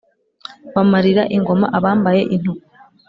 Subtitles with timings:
[0.73, 2.67] bamarira ingoma abambaye intuku,